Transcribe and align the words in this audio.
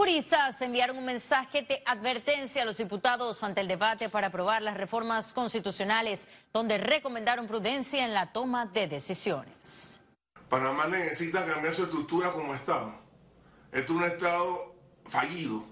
Juristas 0.00 0.62
enviaron 0.62 0.96
un 0.96 1.04
mensaje 1.04 1.62
de 1.62 1.82
advertencia 1.84 2.62
a 2.62 2.64
los 2.64 2.76
diputados 2.76 3.42
ante 3.42 3.62
el 3.62 3.66
debate 3.66 4.08
para 4.08 4.28
aprobar 4.28 4.62
las 4.62 4.76
reformas 4.76 5.32
constitucionales, 5.32 6.28
donde 6.52 6.78
recomendaron 6.78 7.48
prudencia 7.48 8.04
en 8.04 8.14
la 8.14 8.32
toma 8.32 8.66
de 8.66 8.86
decisiones. 8.86 10.00
Panamá 10.48 10.86
necesita 10.86 11.44
cambiar 11.44 11.74
su 11.74 11.82
estructura 11.82 12.30
como 12.30 12.54
Estado. 12.54 12.94
Esto 13.72 13.92
es 13.92 13.98
un 13.98 14.04
Estado 14.04 14.76
fallido. 15.08 15.66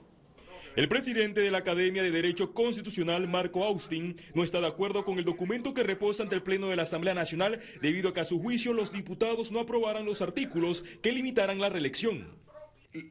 El 0.75 0.89
presidente 0.89 1.41
de 1.41 1.53
la 1.53 1.59
Academia 1.59 2.03
de 2.03 2.11
Derecho 2.11 2.53
Constitucional, 2.53 3.29
Marco 3.29 3.63
Austin, 3.63 4.21
no 4.35 4.43
está 4.43 4.61
de 4.61 4.67
acuerdo 4.67 5.05
con 5.05 5.21
el 5.21 5.25
documento 5.25 5.73
que 5.73 5.85
reposa 5.85 6.25
ante 6.25 6.35
el 6.35 6.43
Pleno 6.43 6.67
de 6.67 6.75
la 6.75 6.83
Asamblea 6.83 7.15
Nacional 7.15 7.61
debido 7.81 8.09
a 8.09 8.13
que 8.13 8.23
a 8.23 8.25
su 8.25 8.43
juicio 8.43 8.73
los 8.73 8.91
diputados 8.91 9.53
no 9.53 9.61
aprobaran 9.61 10.05
los 10.05 10.21
artículos 10.21 10.83
que 11.01 11.13
limitaran 11.13 11.61
la 11.61 11.69
reelección 11.69 12.45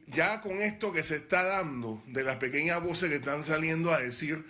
ya 0.06 0.40
con 0.40 0.60
esto 0.60 0.92
que 0.92 1.02
se 1.02 1.16
está 1.16 1.44
dando, 1.44 2.02
de 2.06 2.22
las 2.22 2.36
pequeñas 2.36 2.82
voces 2.82 3.10
que 3.10 3.16
están 3.16 3.44
saliendo 3.44 3.92
a 3.92 3.98
decir 3.98 4.44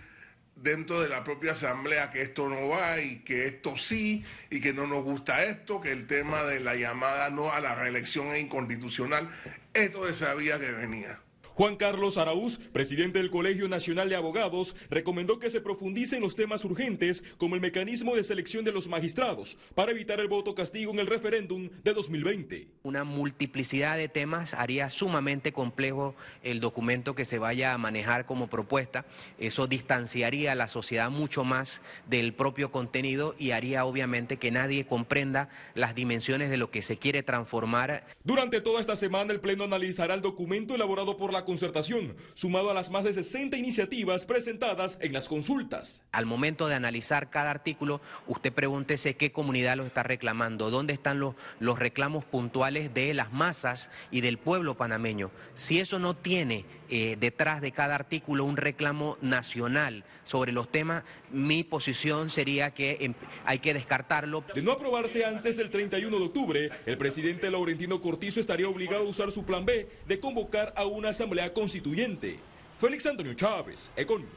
dentro 0.57 1.01
de 1.01 1.09
la 1.09 1.23
propia 1.23 1.53
asamblea 1.53 2.11
que 2.11 2.23
esto 2.23 2.49
no 2.49 2.69
va 2.69 3.01
y 3.01 3.19
que 3.21 3.45
esto 3.45 3.77
sí 3.77 4.25
y 4.51 4.61
que 4.61 4.73
no 4.73 4.87
nos 4.87 5.05
gusta 5.05 5.45
esto, 5.45 5.81
que 5.81 5.93
el 5.93 6.07
tema 6.07 6.43
de 6.45 6.61
la 6.61 6.75
llamada 6.75 7.31
no 7.31 7.53
a 7.53 7.61
la 7.61 7.75
reelección 7.75 8.29
es 8.33 8.41
inconstitucional, 8.41 9.29
esto 9.75 10.07
se 10.07 10.15
sabía 10.15 10.59
que 10.59 10.73
venía. 10.73 11.21
Juan 11.57 11.77
Carlos 11.77 12.19
Araúz, 12.19 12.59
presidente 12.75 13.19
del 13.19 13.31
Colegio 13.31 13.67
Nacional 13.67 14.11
de 14.11 14.17
Abogados, 14.17 14.77
recomendó 14.91 15.39
que 15.39 15.49
se 15.49 15.63
profundice 15.63 16.17
en 16.17 16.23
los 16.23 16.37
temas 16.37 16.67
urgentes 16.67 17.25
como 17.39 17.55
el 17.55 17.63
mecanismo 17.63 18.15
de 18.15 18.25
selección 18.25 18.63
de 18.63 18.73
los 18.73 18.89
magistrados 18.89 19.57
para 19.75 19.93
evitar 19.93 20.21
el 20.21 20.29
voto 20.29 20.55
castigo 20.55 20.93
en 20.93 20.99
el 20.99 21.07
referéndum 21.07 21.71
de 21.83 21.95
2020. 21.95 22.69
Una 22.83 23.05
multiplicidad 23.05 23.97
de 23.97 24.11
temas 24.11 24.53
haría 24.53 24.91
sumamente 24.91 25.55
complejo 25.55 26.15
el 26.43 26.61
documento 26.61 27.15
que 27.15 27.25
se 27.25 27.39
vaya 27.39 27.73
a 27.73 27.79
manejar 27.79 28.27
como 28.27 28.49
propuesta. 28.49 29.07
Eso 29.39 29.67
distanciaría 29.67 30.53
a 30.53 30.57
la 30.57 30.69
sociedad 30.69 31.09
mucho 31.09 31.43
más 31.43 31.81
del 32.07 32.35
propio 32.35 32.71
contenido 32.71 33.35
y 33.39 33.53
haría 33.53 33.87
obviamente 33.87 34.37
que 34.37 34.51
nadie 34.51 34.87
comprenda 34.87 35.49
las 35.73 35.95
dimensiones 35.95 36.51
de 36.51 36.59
lo 36.59 36.71
que 36.71 36.83
se 36.83 36.99
quiere 36.99 37.23
transformar. 37.23 38.05
Durante 38.25 38.61
toda 38.61 38.83
esta 38.83 38.95
semana 38.95 39.33
el 39.33 39.41
Pleno 39.41 39.65
analizará 39.65 40.13
el 40.13 40.21
documento 40.21 40.75
elaborado 40.75 41.17
por 41.17 41.33
la 41.33 41.46
concertación, 41.47 42.15
sumado 42.35 42.71
a 42.71 42.75
las 42.75 42.91
más 42.91 43.05
de 43.05 43.15
60 43.15 43.57
iniciativas 43.57 44.27
presentadas 44.27 44.99
en 45.01 45.15
las 45.15 45.29
consultas. 45.29 46.03
Al 46.13 46.27
momento 46.27 46.69
de 46.69 46.75
analizar 46.75 47.31
cada 47.31 47.51
artículo, 47.51 48.03
usted 48.27 48.53
pregúntese 48.53 49.17
qué 49.17 49.33
comunidad 49.33 49.79
lo 49.79 49.87
está 49.87 50.03
reclamando, 50.03 50.71
dónde 50.71 50.93
están 50.93 51.19
los, 51.19 51.35
los 51.59 51.79
reclamos 51.79 52.27
puntuales 52.27 52.93
de 52.93 53.15
las 53.15 53.33
masas 53.33 53.89
y 54.11 54.21
del 54.21 54.37
pueblo 54.37 54.77
panameño. 54.77 55.31
Si 55.55 55.81
eso 55.81 55.99
no 55.99 56.15
tiene 56.15 56.67
eh, 56.89 57.17
detrás 57.19 57.61
de 57.61 57.73
cada 57.73 57.97
artículo 57.97 58.45
un 58.45 58.57
reclamo 58.57 59.19
nacional 59.21 60.05
sobre 60.25 60.53
los 60.53 60.71
temas, 60.71 61.03
mi 61.31 61.65
posición 61.65 62.31
sería 62.31 62.71
que 62.71 62.99
em, 63.01 63.15
hay 63.45 63.59
que 63.59 63.75
descartarlo. 63.75 64.45
De 64.55 64.63
no 64.63 64.73
aprobarse 64.73 65.25
antes 65.25 65.57
del 65.57 65.71
31 65.71 66.19
de 66.19 66.25
octubre, 66.25 66.71
el 66.87 66.97
presidente 66.97 67.51
Laurentino 67.51 68.01
Cortizo 68.01 68.41
estaría 68.41 68.69
obligado 68.69 69.03
a 69.03 69.09
usar 69.09 69.33
su 69.33 69.45
plan 69.45 69.65
B 69.65 69.89
de 70.07 70.21
convocar 70.21 70.73
a 70.77 70.85
una 70.87 71.11
asamblea 71.11 71.36
constituyente. 71.53 72.39
Félix 72.79 73.07
Antonio 73.07 73.35
Chávez, 73.35 73.91
Econius. 73.97 74.31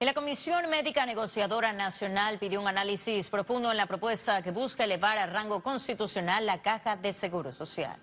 La 0.00 0.14
Comisión 0.14 0.70
Médica 0.70 1.06
Negociadora 1.06 1.72
Nacional 1.72 2.38
pidió 2.38 2.60
un 2.60 2.68
análisis 2.68 3.28
profundo 3.28 3.70
en 3.70 3.76
la 3.76 3.86
propuesta 3.86 4.42
que 4.42 4.52
busca 4.52 4.84
elevar 4.84 5.18
a 5.18 5.26
rango 5.26 5.60
constitucional 5.60 6.46
la 6.46 6.62
caja 6.62 6.94
de 6.94 7.12
seguro 7.12 7.50
social. 7.50 7.98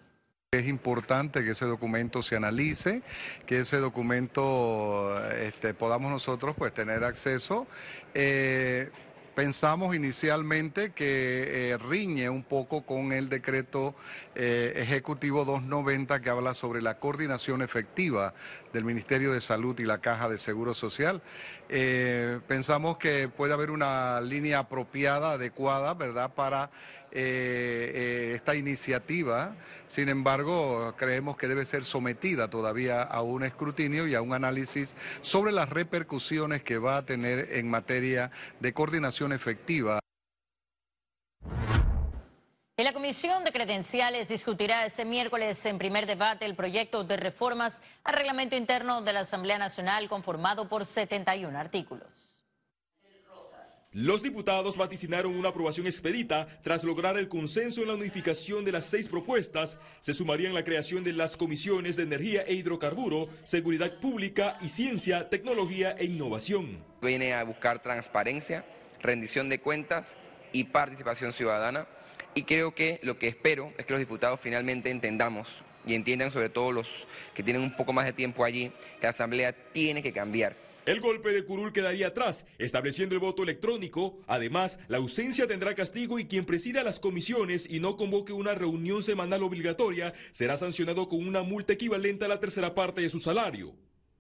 Es 0.52 0.68
importante 0.68 1.44
que 1.44 1.52
ese 1.52 1.66
documento 1.66 2.22
se 2.22 2.36
analice, 2.36 3.02
que 3.46 3.60
ese 3.60 3.78
documento 3.78 5.26
este, 5.32 5.74
podamos 5.74 6.12
nosotros 6.12 6.56
pues 6.58 6.74
tener 6.74 7.04
acceso. 7.04 7.66
Eh, 8.14 8.92
Pensamos 9.36 9.94
inicialmente 9.94 10.94
que 10.94 11.72
eh, 11.72 11.78
riñe 11.78 12.30
un 12.30 12.44
poco 12.44 12.86
con 12.86 13.12
el 13.12 13.28
decreto 13.28 13.94
eh, 14.34 14.72
ejecutivo 14.78 15.44
290 15.44 16.22
que 16.22 16.30
habla 16.30 16.54
sobre 16.54 16.82
la 16.82 17.00
coordinación 17.00 17.62
efectiva 17.62 18.34
del 18.72 18.86
Ministerio 18.86 19.34
de 19.34 19.42
Salud 19.42 19.78
y 19.78 19.84
la 19.84 19.98
Caja 19.98 20.30
de 20.30 20.38
Seguro 20.38 20.74
Social. 20.74 21.22
Eh, 21.68 22.40
pensamos 22.48 22.96
que 22.96 23.28
puede 23.28 23.52
haber 23.52 23.72
una 23.72 24.22
línea 24.22 24.60
apropiada, 24.60 25.34
adecuada, 25.34 25.94
¿verdad?, 25.96 26.34
para 26.34 26.72
esta 27.12 28.56
iniciativa. 28.56 29.56
Sin 29.88 30.10
embargo, 30.10 30.94
creemos 30.98 31.38
que 31.38 31.48
debe 31.48 31.66
ser 31.66 31.86
sometida 31.86 32.50
todavía 32.50 33.04
a 33.04 33.22
un 33.22 33.44
escrutinio 33.44 34.08
y 34.08 34.16
a 34.16 34.22
un 34.22 34.34
análisis 34.34 34.96
sobre 35.22 35.52
las 35.52 35.70
repercusiones 35.70 36.64
que 36.64 36.78
va 36.78 36.98
a 36.98 37.06
tener 37.06 37.54
en 37.54 37.70
materia 37.70 38.32
de 38.60 38.74
coordinación 38.74 39.34
efectiva. 39.34 40.00
En 42.78 42.84
la 42.84 42.92
Comisión 42.92 43.46
de 43.46 43.54
Credenciales 43.54 44.28
discutirá 44.28 44.86
este 44.86 45.06
miércoles 45.06 45.66
en 45.66 45.78
primer 45.78 46.06
debate 46.06 46.44
el 46.44 46.56
proyecto 46.56 47.06
de 47.06 47.16
reformas 47.16 47.82
al 48.04 48.16
reglamento 48.16 48.58
interno 48.58 49.02
de 49.02 49.14
la 49.14 49.22
Asamblea 49.22 49.58
Nacional 49.58 50.10
conformado 50.10 50.68
por 50.68 50.86
71 50.86 51.58
artículos. 51.58 52.35
Los 53.98 54.22
diputados 54.22 54.76
vaticinaron 54.76 55.34
una 55.34 55.48
aprobación 55.48 55.88
expedita 55.88 56.50
tras 56.64 56.84
lograr 56.84 57.16
el 57.16 57.30
consenso 57.30 57.80
en 57.80 57.88
la 57.88 57.94
unificación 57.94 58.66
de 58.66 58.74
las 58.74 58.88
seis 58.88 59.08
propuestas. 59.08 59.80
Se 60.02 60.14
sumarían 60.14 60.54
la 60.54 60.66
creación 60.66 61.06
de 61.06 61.14
las 61.14 61.38
comisiones 61.38 61.96
de 61.96 62.04
energía 62.04 62.42
e 62.42 62.56
hidrocarburo, 62.56 63.30
seguridad 63.46 64.02
pública 64.02 64.58
y 64.62 64.68
ciencia, 64.68 65.30
tecnología 65.30 65.96
e 65.98 66.08
innovación. 66.08 66.78
Viene 67.02 67.36
a 67.36 67.46
buscar 67.46 67.82
transparencia 67.82 68.66
rendición 69.02 69.48
de 69.48 69.62
cuentas 69.62 70.18
y 70.52 70.66
participación 70.66 71.32
ciudadana. 71.32 71.88
Y 72.34 72.44
creo 72.44 72.76
que 72.76 73.00
lo 73.02 73.18
que 73.18 73.30
espero 73.30 73.72
es 73.78 73.86
que 73.86 73.94
los 73.94 74.02
diputados 74.02 74.42
finalmente 74.42 74.90
entendamos 74.90 75.64
y 75.88 75.94
entiendan 75.94 76.32
sobre 76.32 76.50
todo 76.50 76.74
los 76.74 77.08
que 77.34 77.44
tienen 77.44 77.62
un 77.62 77.74
poco 77.74 77.94
más 77.94 78.06
de 78.06 78.12
tiempo 78.12 78.44
allí, 78.44 78.74
que 79.00 79.04
la 79.04 79.12
Asamblea 79.12 79.54
tiene 79.54 80.04
que 80.04 80.12
cambiar. 80.12 80.65
El 80.86 81.00
golpe 81.00 81.34
de 81.34 81.44
curul 81.44 81.74
quedaría 81.74 82.08
atrás, 82.08 82.46
estableciendo 82.60 83.16
el 83.16 83.20
voto 83.20 83.42
electrónico. 83.42 84.20
Además, 84.28 84.78
la 84.88 84.98
ausencia 84.98 85.48
tendrá 85.48 85.74
castigo 85.74 86.20
y 86.20 86.26
quien 86.26 86.46
presida 86.46 86.84
las 86.84 87.00
comisiones 87.00 87.68
y 87.68 87.80
no 87.80 87.98
convoque 87.98 88.34
una 88.34 88.54
reunión 88.54 89.02
semanal 89.02 89.42
obligatoria 89.42 90.14
será 90.32 90.58
sancionado 90.58 91.10
con 91.10 91.28
una 91.28 91.42
multa 91.42 91.74
equivalente 91.74 92.26
a 92.26 92.28
la 92.28 92.40
tercera 92.40 92.76
parte 92.76 93.02
de 93.02 93.10
su 93.10 93.20
salario. 93.20 93.74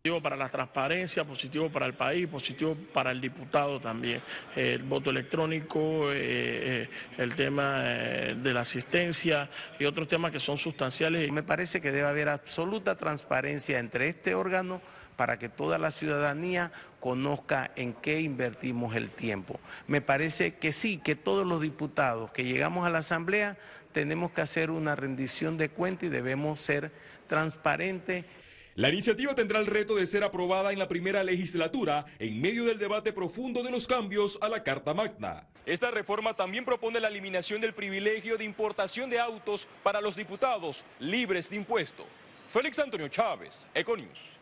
Positivo 0.05 0.21
para 0.21 0.35
la 0.35 0.49
transparencia, 0.49 1.23
positivo 1.23 1.69
para 1.69 1.85
el 1.85 1.93
país, 1.93 2.27
positivo 2.27 2.75
para 2.93 3.11
el 3.11 3.21
diputado 3.21 3.79
también. 3.79 4.21
El 4.55 4.83
voto 4.83 5.11
electrónico, 5.11 6.11
eh, 6.11 6.83
eh, 6.83 6.89
el 7.17 7.35
tema 7.35 7.81
eh, 7.83 8.35
de 8.37 8.53
la 8.53 8.61
asistencia 8.61 9.49
y 9.79 9.85
otros 9.85 10.07
temas 10.07 10.31
que 10.31 10.39
son 10.39 10.57
sustanciales. 10.57 11.31
Me 11.31 11.41
parece 11.43 11.81
que 11.81 11.91
debe 11.91 12.07
haber 12.07 12.29
absoluta 12.29 12.95
transparencia 12.95 13.79
entre 13.79 14.07
este 14.07 14.35
órgano 14.35 14.81
para 15.15 15.39
que 15.39 15.49
toda 15.49 15.77
la 15.77 15.91
ciudadanía 15.91 16.71
conozca 16.99 17.71
en 17.75 17.93
qué 17.93 18.21
invertimos 18.21 18.95
el 18.95 19.09
tiempo. 19.09 19.59
Me 19.87 20.01
parece 20.01 20.55
que 20.55 20.71
sí, 20.71 20.97
que 20.97 21.15
todos 21.15 21.45
los 21.45 21.61
diputados 21.61 22.31
que 22.31 22.43
llegamos 22.43 22.85
a 22.85 22.89
la 22.89 22.99
Asamblea 22.99 23.57
tenemos 23.91 24.31
que 24.31 24.41
hacer 24.41 24.71
una 24.71 24.95
rendición 24.95 25.57
de 25.57 25.69
cuenta 25.69 26.05
y 26.05 26.09
debemos 26.09 26.59
ser 26.59 26.91
transparentes. 27.27 28.25
La 28.75 28.89
iniciativa 28.89 29.33
tendrá 29.35 29.59
el 29.59 29.67
reto 29.67 29.95
de 29.95 30.05
ser 30.05 30.23
aprobada 30.25 30.73
en 30.73 30.79
la 30.79 30.89
primera 30.89 31.23
legislatura 31.23 32.05
en 32.19 32.41
medio 32.41 32.65
del 32.65 32.77
debate 32.77 33.13
profundo 33.13 33.63
de 33.63 33.71
los 33.71 33.87
cambios 33.87 34.37
a 34.41 34.49
la 34.49 34.63
Carta 34.63 34.93
Magna. 34.93 35.47
Esta 35.65 35.91
reforma 35.91 36.35
también 36.35 36.65
propone 36.65 36.99
la 36.99 37.07
eliminación 37.07 37.61
del 37.61 37.73
privilegio 37.73 38.37
de 38.37 38.43
importación 38.43 39.09
de 39.09 39.19
autos 39.19 39.67
para 39.81 40.01
los 40.01 40.17
diputados 40.17 40.83
libres 40.99 41.49
de 41.49 41.55
impuesto. 41.55 42.05
Félix 42.51 42.77
Antonio 42.79 43.07
Chávez, 43.07 43.65
Econius. 43.73 44.34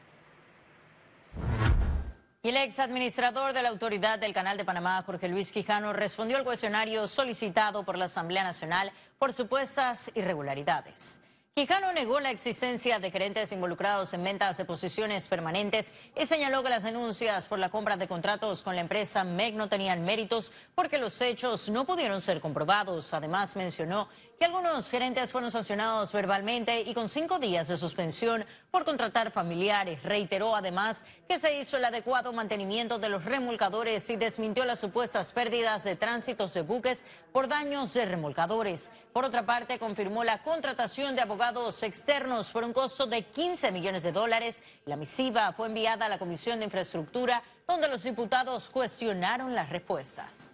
Y 2.45 2.49
el 2.49 2.57
ex 2.57 2.79
administrador 2.79 3.53
de 3.53 3.61
la 3.61 3.69
Autoridad 3.69 4.19
del 4.19 4.33
Canal 4.33 4.57
de 4.57 4.65
Panamá, 4.65 5.01
Jorge 5.05 5.29
Luis 5.29 5.53
Quijano, 5.53 5.93
respondió 5.93 6.35
al 6.35 6.43
cuestionario 6.43 7.07
solicitado 7.07 7.85
por 7.85 7.97
la 7.97 8.05
Asamblea 8.05 8.43
Nacional 8.43 8.91
por 9.17 9.31
supuestas 9.31 10.11
irregularidades. 10.13 11.21
Quijano 11.55 11.93
negó 11.93 12.19
la 12.19 12.31
existencia 12.31 12.99
de 12.99 13.11
gerentes 13.11 13.53
involucrados 13.53 14.13
en 14.13 14.25
ventas 14.25 14.57
de 14.57 14.65
posiciones 14.65 15.29
permanentes 15.29 15.93
y 16.19 16.25
señaló 16.25 16.63
que 16.63 16.69
las 16.69 16.83
denuncias 16.83 17.47
por 17.47 17.59
la 17.59 17.69
compra 17.69 17.95
de 17.95 18.09
contratos 18.09 18.61
con 18.61 18.75
la 18.75 18.81
empresa 18.81 19.23
MEG 19.23 19.53
no 19.53 19.69
tenían 19.69 20.03
méritos 20.03 20.51
porque 20.75 20.97
los 20.97 21.21
hechos 21.21 21.69
no 21.69 21.85
pudieron 21.85 22.19
ser 22.19 22.41
comprobados. 22.41 23.13
Además, 23.13 23.55
mencionó 23.55 24.09
que 24.43 24.47
algunos 24.47 24.89
gerentes 24.89 25.31
fueron 25.31 25.51
sancionados 25.51 26.11
verbalmente 26.11 26.81
y 26.81 26.93
con 26.93 27.07
cinco 27.07 27.39
días 27.39 27.69
de 27.69 27.77
suspensión 27.77 28.43
por 28.71 28.83
contratar 28.83 29.31
familiares. 29.31 30.03
Reiteró 30.03 30.53
además 30.53 31.05
que 31.29 31.39
se 31.39 31.57
hizo 31.57 31.77
el 31.77 31.85
adecuado 31.85 32.33
mantenimiento 32.33 32.99
de 32.99 33.07
los 33.07 33.23
remolcadores 33.23 34.09
y 34.09 34.17
desmintió 34.17 34.65
las 34.65 34.81
supuestas 34.81 35.31
pérdidas 35.31 35.85
de 35.85 35.95
tránsitos 35.95 36.53
de 36.53 36.61
buques 36.61 37.05
por 37.31 37.47
daños 37.47 37.93
de 37.93 38.03
remolcadores. 38.03 38.91
Por 39.13 39.23
otra 39.23 39.45
parte, 39.45 39.79
confirmó 39.79 40.25
la 40.25 40.43
contratación 40.43 41.15
de 41.15 41.21
abogados 41.21 41.81
externos 41.81 42.51
por 42.51 42.65
un 42.65 42.73
costo 42.73 43.05
de 43.05 43.23
15 43.23 43.71
millones 43.71 44.03
de 44.03 44.11
dólares. 44.11 44.61
La 44.85 44.97
misiva 44.97 45.53
fue 45.53 45.67
enviada 45.67 46.07
a 46.07 46.09
la 46.09 46.19
Comisión 46.19 46.59
de 46.59 46.65
Infraestructura, 46.65 47.41
donde 47.65 47.87
los 47.87 48.03
diputados 48.03 48.69
cuestionaron 48.69 49.55
las 49.55 49.69
respuestas 49.69 50.53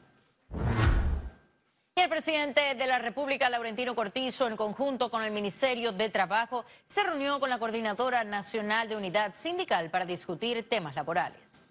el 2.03 2.09
presidente 2.09 2.75
de 2.75 2.87
la 2.87 2.97
República, 2.97 3.49
Laurentino 3.49 3.93
Cortizo, 3.93 4.47
en 4.47 4.55
conjunto 4.55 5.11
con 5.11 5.21
el 5.21 5.31
Ministerio 5.31 5.91
de 5.91 6.09
Trabajo, 6.09 6.63
se 6.87 7.03
reunió 7.03 7.39
con 7.39 7.49
la 7.49 7.59
Coordinadora 7.59 8.23
Nacional 8.23 8.87
de 8.87 8.95
Unidad 8.95 9.35
Sindical 9.35 9.89
para 9.89 10.05
discutir 10.05 10.67
temas 10.69 10.95
laborales. 10.95 11.68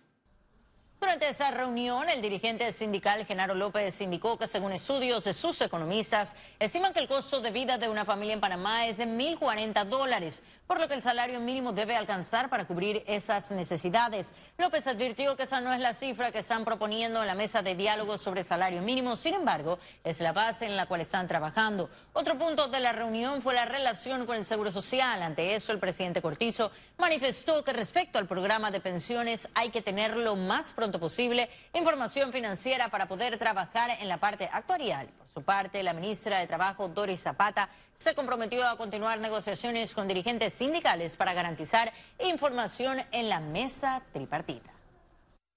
Durante 1.01 1.29
esa 1.29 1.53
reunión, 1.53 2.09
el 2.09 2.21
dirigente 2.21 2.73
sindical 2.73 3.25
Genaro 3.25 3.55
López 3.55 4.01
indicó 4.01 4.37
que 4.37 4.49
según 4.49 4.73
estudios 4.73 5.23
de 5.23 5.33
sus 5.33 5.61
economistas, 5.61 6.35
estiman 6.59 6.93
que 6.93 6.99
el 6.99 7.07
costo 7.07 7.41
de 7.41 7.53
vida 7.53 7.79
de 7.79 7.89
una 7.89 8.05
familia 8.05 8.35
en 8.35 8.41
Panamá 8.41 8.85
es 8.89 8.97
de 8.97 9.07
1.040 9.07 9.85
dólares, 9.85 10.43
por 10.67 10.81
lo 10.81 10.89
que 10.89 10.95
el 10.95 11.03
salario 11.03 11.39
mínimo 11.39 11.73
debe 11.73 11.95
alcanzar 11.95 12.51
para 12.51 12.67
cubrir 12.67 13.05
esas 13.07 13.53
necesidades. 13.53 14.33
López 14.59 14.89
advirtió 14.89 15.37
que 15.37 15.45
esa 15.45 15.61
no 15.61 15.73
es 15.73 15.79
la 15.79 15.95
cifra 15.95 16.33
que 16.33 16.41
están 16.41 16.65
proponiendo 16.65 17.21
en 17.21 17.29
la 17.29 17.37
mesa 17.37 17.63
de 17.63 17.77
diálogo 17.77 18.19
sobre 18.19 18.43
salario 18.43 18.83
mínimo, 18.83 19.15
sin 19.15 19.35
embargo, 19.35 19.79
es 20.03 20.21
la 20.21 20.33
base 20.33 20.67
en 20.67 20.77
la 20.77 20.87
cual 20.87 21.03
están 21.03 21.29
trabajando. 21.29 21.89
Otro 22.13 22.37
punto 22.37 22.67
de 22.67 22.81
la 22.81 22.91
reunión 22.91 23.41
fue 23.41 23.55
la 23.55 23.67
relación 23.67 24.27
con 24.27 24.35
el 24.35 24.45
Seguro 24.45 24.73
Social. 24.73 25.23
Ante 25.23 25.55
eso, 25.55 25.71
el 25.71 25.79
presidente 25.79 26.21
Cortizo 26.21 26.73
manifestó 26.97 27.63
que 27.63 27.73
respecto 27.73 28.19
al 28.19 28.27
programa 28.27 28.73
de 28.73 28.81
pensiones 28.81 29.49
hay 29.55 29.71
que 29.71 29.81
tenerlo 29.81 30.35
más 30.35 30.73
posible 30.93 31.51
información 31.75 32.33
financiera 32.33 32.89
para 32.89 33.07
poder 33.07 33.37
trabajar 33.37 33.91
en 34.01 34.09
la 34.09 34.19
parte 34.19 34.49
actuarial. 34.51 35.09
Por 35.19 35.29
su 35.29 35.43
parte, 35.43 35.83
la 35.83 35.93
ministra 35.93 36.39
de 36.39 36.47
Trabajo, 36.47 36.89
Doris 36.89 37.21
Zapata, 37.21 37.69
se 37.99 38.15
comprometió 38.15 38.67
a 38.67 38.77
continuar 38.77 39.19
negociaciones 39.19 39.93
con 39.93 40.09
dirigentes 40.09 40.55
sindicales 40.55 41.17
para 41.17 41.35
garantizar 41.35 41.93
información 42.21 42.99
en 43.13 43.29
la 43.29 43.41
mesa 43.41 44.03
tripartita. 44.13 44.71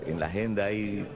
En 0.06 0.20
la 0.20 0.26
agenda 0.26 0.66
hay 0.66 1.08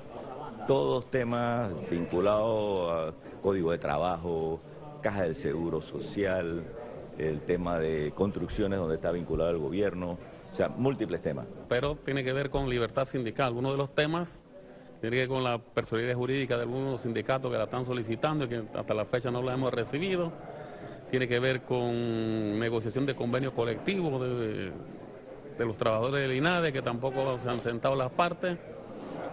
todos 0.68 1.10
temas 1.10 1.72
vinculados 1.90 3.14
a 3.14 3.42
código 3.42 3.72
de 3.72 3.80
trabajo, 3.80 4.62
caja 5.02 5.24
del 5.24 5.36
seguro 5.36 5.82
social, 5.82 6.64
el 7.18 7.42
tema 7.42 7.80
de 7.80 8.12
construcciones 8.16 8.80
donde 8.80 8.96
está 8.96 9.12
vinculado 9.12 9.50
el 9.52 9.58
gobierno. 9.58 10.18
O 10.56 10.58
sea, 10.58 10.70
múltiples 10.70 11.22
temas. 11.22 11.48
Pero 11.68 11.98
tiene 11.98 12.24
que 12.24 12.32
ver 12.32 12.50
con 12.50 12.70
libertad 12.70 13.04
sindical. 13.04 13.52
Uno 13.52 13.72
de 13.72 13.78
los 13.78 13.94
temas 13.94 14.42
tiene 15.02 15.18
que 15.18 15.22
ver 15.24 15.28
con 15.28 15.44
la 15.44 15.58
personalidad 15.58 16.16
jurídica 16.16 16.56
de 16.56 16.62
algunos 16.62 17.02
sindicatos 17.02 17.52
que 17.52 17.58
la 17.58 17.66
están 17.66 17.84
solicitando 17.84 18.46
y 18.46 18.48
que 18.48 18.62
hasta 18.74 18.94
la 18.94 19.04
fecha 19.04 19.30
no 19.30 19.42
la 19.42 19.54
hemos 19.54 19.74
recibido. 19.74 20.32
Tiene 21.12 21.28
que 21.28 21.42
ver 21.42 21.64
con 21.64 22.58
negociación 22.58 23.06
de 23.06 23.18
convenios 23.18 23.52
colectivos 23.52 24.22
de, 24.22 24.72
los 25.60 25.76
trabajadores 25.76 26.22
del 26.22 26.38
INADE 26.38 26.72
que 26.72 26.82
tampoco 26.82 27.38
se 27.38 27.50
han 27.50 27.60
sentado 27.60 27.98
las 27.98 28.14
partes. 28.14 28.58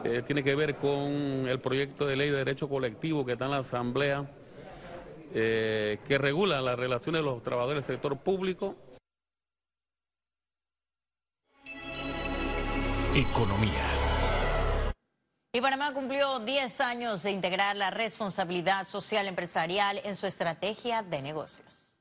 Eh, 0.02 0.24
tiene 0.26 0.42
que 0.42 0.56
ver 0.56 0.74
con 0.74 0.98
el 0.98 1.60
proyecto 1.60 2.04
de 2.04 2.16
ley 2.16 2.30
de 2.30 2.38
derecho 2.38 2.68
colectivo 2.68 3.24
que 3.24 3.34
está 3.34 3.44
en 3.44 3.52
la 3.52 3.58
Asamblea, 3.58 4.28
eh, 5.32 5.98
que 6.04 6.18
regula 6.18 6.60
las 6.60 6.76
relaciones 6.76 7.20
de 7.20 7.24
los 7.24 7.44
trabajadores 7.44 7.86
del 7.86 7.94
sector 7.94 8.16
público 8.16 8.74
Economía. 13.14 13.84
Y 15.52 15.60
Panamá 15.60 15.92
cumplió 15.92 16.38
10 16.38 16.80
años 16.80 17.22
de 17.22 17.30
integrar 17.30 17.76
la 17.76 17.90
responsabilidad 17.90 18.86
social 18.86 19.26
empresarial 19.26 20.00
en 20.04 20.16
su 20.16 20.26
estrategia 20.26 21.02
de 21.02 21.20
negocios. 21.20 22.00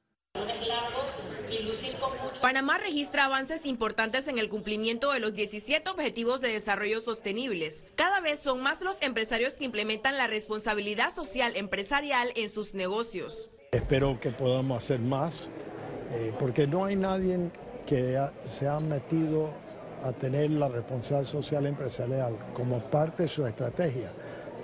Panamá 2.41 2.77
registra 2.77 3.25
avances 3.25 3.65
importantes 3.65 4.29
en 4.29 4.37
el 4.37 4.47
cumplimiento 4.47 5.11
de 5.11 5.19
los 5.19 5.33
17 5.33 5.89
Objetivos 5.89 6.39
de 6.39 6.53
Desarrollo 6.53 7.01
Sostenibles. 7.01 7.83
Cada 7.95 8.21
vez 8.21 8.39
son 8.39 8.61
más 8.61 8.81
los 8.81 9.01
empresarios 9.01 9.55
que 9.55 9.65
implementan 9.65 10.15
la 10.15 10.27
responsabilidad 10.27 11.13
social 11.13 11.57
empresarial 11.57 12.31
en 12.37 12.49
sus 12.49 12.73
negocios. 12.73 13.49
Espero 13.73 14.17
que 14.17 14.29
podamos 14.29 14.81
hacer 14.81 15.01
más, 15.01 15.49
eh, 16.13 16.33
porque 16.39 16.67
no 16.67 16.85
hay 16.85 16.95
nadie 16.95 17.51
que 17.85 18.17
se 18.57 18.69
ha 18.69 18.79
metido 18.79 19.49
a 20.03 20.11
tener 20.11 20.51
la 20.51 20.67
responsabilidad 20.67 21.29
social 21.29 21.65
empresarial 21.65 22.33
como 22.53 22.79
parte 22.79 23.23
de 23.23 23.29
su 23.29 23.45
estrategia, 23.45 24.11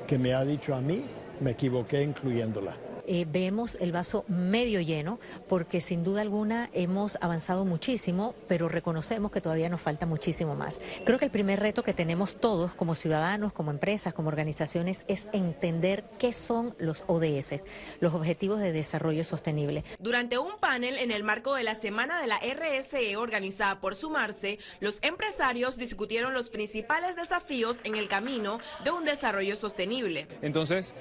que 0.08 0.18
me 0.18 0.34
ha 0.34 0.44
dicho 0.44 0.74
a 0.74 0.82
mí, 0.82 1.04
me 1.40 1.52
equivoqué 1.52 2.02
incluyéndola. 2.02 2.87
Eh, 3.08 3.26
vemos 3.28 3.78
el 3.80 3.94
vaso 3.94 4.26
medio 4.28 4.82
lleno 4.82 5.20
porque 5.48 5.80
sin 5.80 6.04
duda 6.04 6.22
alguna 6.22 6.70
hemos 6.74 7.18
avanzado 7.22 7.64
muchísimo, 7.64 8.36
pero 8.50 8.68
reconocemos 8.68 9.32
que 9.32 9.40
todavía 9.40 9.70
nos 9.70 9.82
falta 9.82 10.06
muchísimo 10.06 10.56
más. 10.56 10.82
Creo 11.06 11.18
que 11.18 11.26
el 11.26 11.32
primer 11.32 11.62
reto 11.62 11.84
que 11.84 11.94
tenemos 11.94 12.36
todos 12.36 12.74
como 12.74 12.96
ciudadanos, 12.96 13.54
como 13.54 13.72
empresas, 13.72 14.14
como 14.14 14.28
organizaciones 14.28 15.06
es 15.08 15.30
entender 15.32 16.04
qué 16.20 16.34
son 16.34 16.76
los 16.80 17.06
ODS, 17.08 17.62
los 18.02 18.14
Objetivos 18.14 18.60
de 18.60 18.74
Desarrollo 18.74 19.24
Sostenible. 19.24 19.86
Durante 20.00 20.38
un 20.38 20.58
panel 20.60 20.98
en 20.98 21.12
el 21.12 21.24
marco 21.24 21.56
de 21.56 21.64
la 21.64 21.76
Semana 21.76 22.20
de 22.20 22.28
la 22.28 22.40
RSE 22.40 23.16
organizada 23.16 23.80
por 23.80 23.96
Sumarse, 23.96 24.60
los 24.82 25.00
empresarios 25.02 25.78
discutieron 25.78 26.34
los 26.34 26.50
principales 26.50 27.16
desafíos 27.16 27.80
en 27.86 27.96
el 27.96 28.10
camino 28.10 28.60
de 28.84 28.92
un 28.92 29.06
desarrollo 29.06 29.56
sostenible. 29.56 30.28
Entonces, 30.42 30.94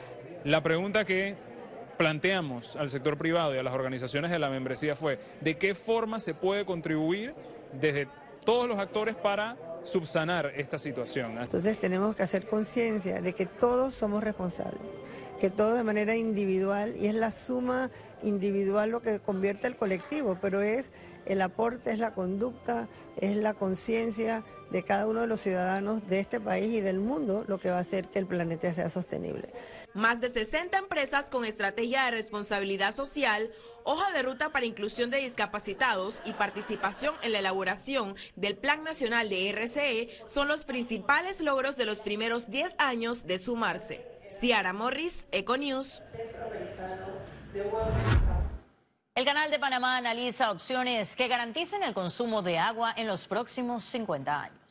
la 0.45 0.63
pregunta 0.63 1.05
que 1.05 1.35
planteamos 1.97 2.77
al 2.77 2.91
sector 2.91 3.17
privado 3.17 3.55
y 3.55 3.59
a 3.59 3.63
las 3.63 3.75
organizaciones 3.75 4.31
de 4.31 4.39
la 4.39 4.51
membresía 4.51 4.95
fue 4.95 5.19
de 5.41 5.57
qué 5.57 5.75
forma 5.75 6.21
se 6.21 6.35
puede 6.35 6.65
contribuir 6.65 7.35
desde 7.73 8.09
todos 8.45 8.69
los 8.69 8.79
actores 8.79 9.15
para 9.15 9.57
subsanar 9.87 10.53
esta 10.57 10.79
situación. 10.79 11.39
Entonces 11.39 11.79
tenemos 11.79 12.17
que 12.17 12.23
hacer 12.23 12.47
conciencia 12.47 13.21
de 13.21 13.33
que 13.35 13.47
todos 13.47 13.95
somos 13.95 14.23
responsables, 14.23 14.83
que 15.41 15.51
todos 15.51 15.77
de 15.77 15.85
manera 15.85 16.17
individual, 16.17 16.95
y 16.97 17.07
es 17.07 17.15
la 17.15 17.31
suma 17.31 17.91
individual 18.23 18.91
lo 18.91 19.01
que 19.01 19.21
convierte 19.21 19.69
el 19.69 19.77
colectivo, 19.77 20.39
pero 20.41 20.63
es 20.63 20.91
el 21.27 21.41
aporte, 21.41 21.93
es 21.93 21.99
la 21.99 22.15
conducta, 22.15 22.89
es 23.17 23.37
la 23.37 23.55
conciencia 23.55 24.45
de 24.71 24.83
cada 24.83 25.07
uno 25.07 25.21
de 25.21 25.27
los 25.27 25.41
ciudadanos 25.41 26.09
de 26.09 26.21
este 26.21 26.41
país 26.41 26.73
y 26.73 26.81
del 26.81 26.99
mundo 26.99 27.45
lo 27.47 27.59
que 27.59 27.71
va 27.71 27.79
a 27.79 27.81
hacer 27.81 28.09
que 28.09 28.19
el 28.19 28.27
planeta 28.27 28.73
sea 28.73 28.91
sostenible. 28.91 29.49
Más 29.95 30.21
de 30.21 30.31
60 30.31 30.79
empresas 30.79 31.27
con 31.27 31.45
estrategia 31.45 32.05
de 32.07 32.11
responsabilidad 32.13 32.95
social, 32.95 33.51
hoja 33.87 34.13
de 34.13 34.23
ruta 34.23 34.51
para 34.51 34.67
inclusión 34.67 35.11
de 35.11 35.19
discapacitados 35.19 36.19
y 36.25 36.33
participación 36.33 37.15
en 37.23 37.33
la 37.33 37.39
elaboración 37.39 38.17
del 38.35 38.57
Plan 38.57 38.85
Nacional 38.85 39.29
de 39.29 39.51
RCE 39.53 40.11
son 40.27 40.49
los 40.49 40.65
principales 40.65 41.41
logros 41.41 41.77
de 41.77 41.87
los 41.87 42.01
primeros 42.01 42.51
10 42.51 42.75
años 42.79 43.27
de 43.27 43.39
sumarse. 43.39 44.05
Ciara 44.41 44.73
Morris, 44.73 45.27
Econews. 45.31 46.03
El 49.15 49.25
Canal 49.25 49.51
de 49.51 49.59
Panamá 49.59 49.97
analiza 49.97 50.51
opciones 50.51 51.15
que 51.15 51.29
garanticen 51.29 51.83
el 51.85 51.95
consumo 51.95 52.43
de 52.43 52.59
agua 52.59 52.93
en 52.97 53.07
los 53.07 53.27
próximos 53.27 53.85
50 53.85 54.43
años. 54.43 54.66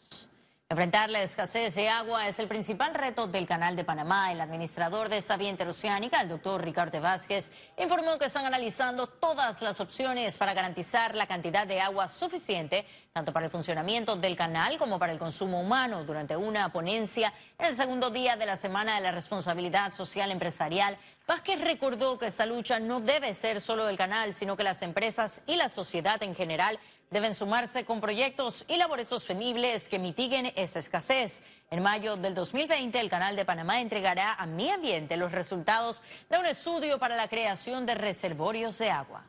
Enfrentar 0.68 1.12
la 1.12 1.22
escasez 1.22 1.76
de 1.76 1.90
agua 1.90 2.28
es 2.28 2.40
el 2.40 2.48
principal 2.48 2.96
reto 2.96 3.28
del 3.28 3.46
Canal 3.46 3.76
de 3.76 3.84
Panamá. 3.84 4.32
El 4.32 4.42
administrador 4.42 5.10
de 5.10 5.18
esa 5.18 5.38
vía 5.38 5.52
interoceánica, 5.52 6.20
el 6.20 6.28
doctor 6.28 6.60
Ricardo 6.66 7.00
Vázquez, 7.00 7.52
informó 7.78 8.18
que 8.18 8.26
están 8.26 8.46
analizando 8.46 9.06
todas 9.06 9.62
las 9.62 9.80
opciones 9.80 10.40
para 10.40 10.56
garantizar 10.56 11.14
la 11.14 11.28
cantidad 11.28 11.68
de 11.68 11.82
agua 11.82 12.10
suficiente, 12.10 12.84
tanto 13.14 13.32
para 13.32 13.46
el 13.46 13.52
funcionamiento 13.52 14.16
del 14.16 14.36
canal 14.36 14.80
como 14.80 14.98
para 14.98 15.14
el 15.14 15.20
consumo 15.20 15.62
humano, 15.62 16.04
durante 16.04 16.36
una 16.36 16.70
ponencia 16.70 17.32
en 17.60 17.68
el 17.68 17.76
segundo 17.76 18.10
día 18.10 18.36
de 18.36 18.48
la 18.48 18.58
Semana 18.58 18.96
de 18.96 19.02
la 19.02 19.12
Responsabilidad 19.12 19.94
Social 19.94 20.32
Empresarial. 20.32 20.98
Vázquez 21.28 21.60
recordó 21.60 22.20
que 22.20 22.28
esa 22.28 22.46
lucha 22.46 22.80
no 22.80 23.02
debe 23.02 23.34
ser 23.34 23.60
solo 23.60 23.86
del 23.86 23.98
canal, 23.98 24.36
sino 24.36 24.56
que 24.56 24.64
las 24.64 24.84
empresas 24.84 25.42
y 25.48 25.56
la 25.56 25.70
sociedad 25.70 26.22
en 26.22 26.36
general 26.36 26.78
deben 27.10 27.34
sumarse 27.34 27.84
con 27.84 28.00
proyectos 28.00 28.64
y 28.68 28.78
labores 28.78 29.08
sostenibles 29.08 29.90
que 29.90 29.98
mitiguen 29.98 30.52
esa 30.56 30.78
escasez. 30.78 31.42
En 31.72 31.82
mayo 31.82 32.16
del 32.16 32.36
2020, 32.36 33.00
el 33.00 33.10
Canal 33.10 33.36
de 33.36 33.44
Panamá 33.44 33.82
entregará 33.82 34.36
a 34.36 34.46
Mi 34.46 34.70
Ambiente 34.70 35.18
los 35.18 35.32
resultados 35.32 36.04
de 36.30 36.38
un 36.38 36.46
estudio 36.46 37.00
para 37.00 37.16
la 37.16 37.28
creación 37.28 37.88
de 37.88 37.96
reservorios 37.96 38.78
de 38.78 38.92
agua. 38.92 39.26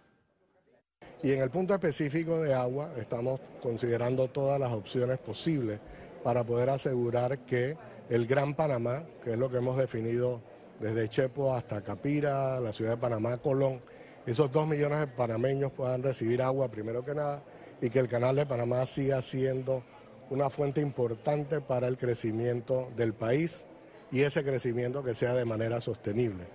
Y 1.22 1.32
en 1.32 1.40
el 1.40 1.50
punto 1.50 1.74
específico 1.74 2.42
de 2.42 2.52
agua, 2.52 2.90
estamos 2.98 3.40
considerando 3.62 4.28
todas 4.28 4.60
las 4.60 4.72
opciones 4.72 5.18
posibles 5.18 5.80
para 6.22 6.44
poder 6.44 6.68
asegurar 6.68 7.38
que 7.38 7.74
el 8.10 8.26
Gran 8.26 8.54
Panamá, 8.54 9.04
que 9.24 9.32
es 9.32 9.38
lo 9.38 9.50
que 9.50 9.56
hemos 9.56 9.78
definido 9.78 10.42
desde 10.80 11.08
Chepo 11.08 11.54
hasta 11.54 11.82
Capira, 11.82 12.60
la 12.60 12.72
ciudad 12.72 12.92
de 12.92 12.96
Panamá, 12.96 13.38
Colón, 13.38 13.80
esos 14.26 14.50
dos 14.50 14.66
millones 14.66 15.00
de 15.00 15.06
panameños 15.06 15.72
puedan 15.72 16.02
recibir 16.02 16.42
agua 16.42 16.68
primero 16.68 17.04
que 17.04 17.14
nada 17.14 17.42
y 17.80 17.90
que 17.90 18.00
el 18.00 18.08
canal 18.08 18.36
de 18.36 18.46
Panamá 18.46 18.84
siga 18.86 19.22
siendo 19.22 19.84
una 20.30 20.50
fuente 20.50 20.80
importante 20.80 21.60
para 21.60 21.86
el 21.86 21.96
crecimiento 21.96 22.90
del 22.96 23.14
país 23.14 23.66
y 24.10 24.22
ese 24.22 24.44
crecimiento 24.44 25.04
que 25.04 25.14
sea 25.14 25.34
de 25.34 25.44
manera 25.44 25.80
sostenible. 25.80 26.46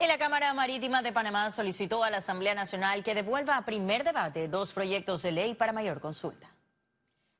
Y 0.00 0.06
la 0.06 0.18
Cámara 0.18 0.52
Marítima 0.52 1.02
de 1.02 1.12
Panamá 1.12 1.50
solicitó 1.50 2.04
a 2.04 2.10
la 2.10 2.18
Asamblea 2.18 2.54
Nacional 2.54 3.02
que 3.02 3.14
devuelva 3.14 3.56
a 3.56 3.64
primer 3.64 4.04
debate 4.04 4.48
dos 4.48 4.72
proyectos 4.72 5.22
de 5.22 5.32
ley 5.32 5.54
para 5.54 5.72
mayor 5.72 6.00
consulta. 6.00 6.53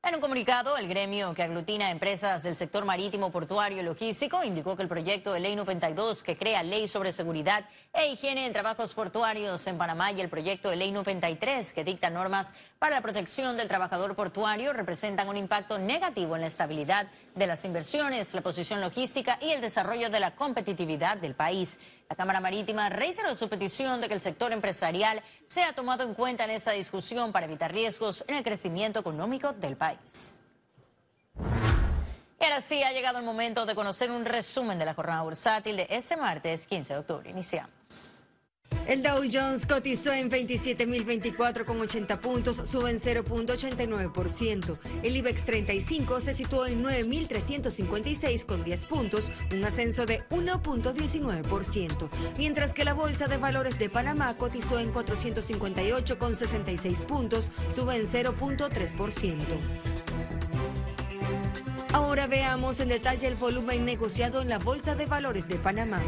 En 0.05 0.13
un 0.13 0.21
comunicado, 0.21 0.77
el 0.77 0.87
gremio 0.87 1.33
que 1.33 1.41
aglutina 1.41 1.89
empresas 1.89 2.43
del 2.43 2.55
sector 2.55 2.85
marítimo, 2.85 3.31
portuario 3.31 3.79
y 3.79 3.83
logístico 3.83 4.43
indicó 4.43 4.75
que 4.75 4.83
el 4.83 4.87
proyecto 4.87 5.33
de 5.33 5.39
ley 5.39 5.55
92 5.55 6.21
que 6.21 6.37
crea 6.37 6.61
ley 6.61 6.87
sobre 6.87 7.11
seguridad 7.11 7.65
e 7.91 8.09
higiene 8.09 8.45
en 8.45 8.53
trabajos 8.53 8.93
portuarios 8.93 9.65
en 9.65 9.79
Panamá 9.79 10.11
y 10.11 10.21
el 10.21 10.29
proyecto 10.29 10.69
de 10.69 10.75
ley 10.75 10.91
93 10.91 11.73
que 11.73 11.83
dicta 11.83 12.11
normas 12.11 12.53
para 12.77 12.93
la 12.93 13.01
protección 13.01 13.57
del 13.57 13.67
trabajador 13.67 14.15
portuario 14.15 14.73
representan 14.73 15.27
un 15.27 15.37
impacto 15.37 15.79
negativo 15.79 16.35
en 16.35 16.41
la 16.41 16.47
estabilidad 16.49 17.07
de 17.33 17.47
las 17.47 17.65
inversiones, 17.65 18.31
la 18.35 18.41
posición 18.41 18.81
logística 18.81 19.39
y 19.41 19.53
el 19.53 19.61
desarrollo 19.61 20.11
de 20.11 20.19
la 20.19 20.35
competitividad 20.35 21.17
del 21.17 21.33
país. 21.33 21.79
La 22.09 22.15
Cámara 22.15 22.39
Marítima 22.39 22.89
reiteró 22.89 23.33
su 23.33 23.49
petición 23.49 23.99
de 23.99 24.07
que 24.07 24.13
el 24.13 24.21
sector 24.21 24.51
empresarial 24.51 25.21
sea 25.47 25.73
tomado 25.73 26.03
en 26.03 26.13
cuenta 26.13 26.43
en 26.43 26.51
esa 26.51 26.71
discusión 26.71 27.31
para 27.31 27.45
evitar 27.45 27.71
riesgos 27.71 28.23
en 28.27 28.35
el 28.35 28.43
crecimiento 28.43 28.99
económico 28.99 29.53
del 29.53 29.75
país. 29.75 30.39
Y 32.39 32.43
ahora 32.43 32.61
sí 32.61 32.83
ha 32.83 32.91
llegado 32.91 33.17
el 33.17 33.25
momento 33.25 33.65
de 33.65 33.73
conocer 33.73 34.11
un 34.11 34.23
resumen 34.23 34.77
de 34.77 34.85
la 34.85 34.93
jornada 34.93 35.23
bursátil 35.23 35.77
de 35.77 35.87
este 35.89 36.15
martes 36.15 36.67
15 36.67 36.93
de 36.93 36.99
octubre. 36.99 37.29
Iniciamos. 37.29 38.14
El 38.87 39.01
Dow 39.01 39.23
Jones 39.31 39.65
cotizó 39.65 40.13
en 40.13 40.29
27.024 40.29 41.65
con 41.65 41.81
80 41.81 42.21
puntos, 42.21 42.61
sube 42.65 42.91
en 42.91 42.99
0.89%. 42.99 44.77
El 45.01 45.17
IBEX 45.17 45.43
35 45.43 46.21
se 46.21 46.33
situó 46.35 46.67
en 46.67 46.83
9.356 46.83 48.45
con 48.45 48.63
10 48.63 48.85
puntos, 48.85 49.31
un 49.51 49.63
ascenso 49.63 50.05
de 50.05 50.23
1.19%. 50.29 52.09
Mientras 52.37 52.73
que 52.73 52.85
la 52.85 52.93
Bolsa 52.93 53.27
de 53.27 53.37
Valores 53.37 53.79
de 53.79 53.89
Panamá 53.89 54.37
cotizó 54.37 54.77
en 54.77 54.91
458 54.91 56.19
con 56.19 56.35
66 56.35 57.01
puntos, 57.05 57.49
sube 57.71 57.95
en 57.95 58.05
0.3%. 58.05 59.35
Ahora 61.91 62.27
veamos 62.27 62.79
en 62.81 62.89
detalle 62.89 63.27
el 63.27 63.35
volumen 63.35 63.83
negociado 63.83 64.41
en 64.41 64.49
la 64.49 64.59
Bolsa 64.59 64.93
de 64.93 65.07
Valores 65.07 65.47
de 65.47 65.55
Panamá. 65.55 66.03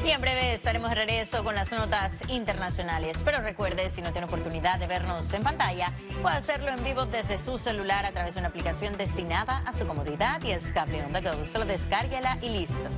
Y 0.06 0.12
en 0.12 0.22
breve 0.22 0.54
estaremos 0.54 0.92
de 0.92 0.96
regreso 0.96 1.44
con 1.44 1.56
las 1.56 1.74
notas 1.74 2.22
internacionales. 2.30 3.22
Pero 3.26 3.42
recuerde, 3.42 3.90
si 3.90 4.02
no 4.02 4.14
tiene 4.14 4.28
oportunidad 4.28 4.80
de 4.80 4.88
vernos 4.88 5.34
en 5.34 5.44
pantalla, 5.44 5.92
puede 6.22 6.38
hacerlo 6.38 6.70
en 6.70 6.86
vivo 6.86 7.06
desde 7.06 7.38
su 7.38 7.58
celular 7.58 8.06
a 8.06 8.14
través 8.14 8.36
de 8.36 8.40
una 8.40 8.48
aplicación 8.48 8.98
destinada 8.98 9.62
a 9.66 9.74
su 9.74 9.86
comodidad 9.86 10.42
y 10.42 10.52
es 10.52 10.72
Cable 10.72 11.04
On 11.04 11.12
The 11.12 11.20
Go. 11.20 11.46
Solo 11.48 11.66
descárguela 11.66 12.38
y 12.42 12.48
listo. 12.48 12.90